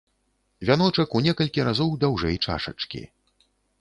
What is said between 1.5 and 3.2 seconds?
разоў даўжэй чашачкі.